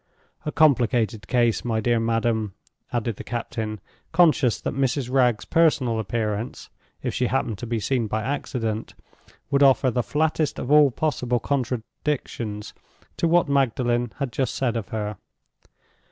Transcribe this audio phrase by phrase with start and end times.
[0.47, 2.55] "A complicated case, my dear madam,"
[2.91, 3.79] added the captain;
[4.11, 5.11] conscious that Mrs.
[5.11, 6.71] Wragge's personal appearance
[7.03, 8.95] (if she happened to be seen by accident)
[9.51, 12.73] would offer the flattest of all possible contradictions
[13.17, 15.17] to what Magdalen had just said of her.